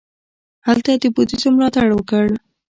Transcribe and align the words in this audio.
هغه 0.67 0.93
د 1.01 1.03
بودیزم 1.15 1.53
ملاتړ 1.57 1.87
وکړ. 1.93 2.25